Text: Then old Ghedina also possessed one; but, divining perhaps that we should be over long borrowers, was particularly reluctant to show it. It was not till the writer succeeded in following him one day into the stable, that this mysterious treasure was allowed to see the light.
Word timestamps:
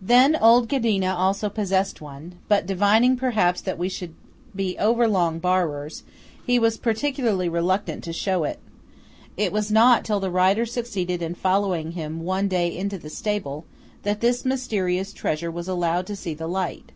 Then 0.00 0.34
old 0.34 0.66
Ghedina 0.66 1.14
also 1.14 1.50
possessed 1.50 2.00
one; 2.00 2.36
but, 2.48 2.64
divining 2.64 3.18
perhaps 3.18 3.60
that 3.60 3.76
we 3.76 3.90
should 3.90 4.14
be 4.56 4.78
over 4.78 5.06
long 5.06 5.38
borrowers, 5.38 6.04
was 6.48 6.78
particularly 6.78 7.50
reluctant 7.50 8.02
to 8.04 8.12
show 8.14 8.44
it. 8.44 8.60
It 9.36 9.52
was 9.52 9.70
not 9.70 10.06
till 10.06 10.20
the 10.20 10.30
writer 10.30 10.64
succeeded 10.64 11.20
in 11.20 11.34
following 11.34 11.90
him 11.92 12.22
one 12.22 12.48
day 12.48 12.74
into 12.74 12.96
the 12.96 13.10
stable, 13.10 13.66
that 14.04 14.22
this 14.22 14.42
mysterious 14.42 15.12
treasure 15.12 15.50
was 15.50 15.68
allowed 15.68 16.06
to 16.06 16.16
see 16.16 16.32
the 16.32 16.48
light. 16.48 16.90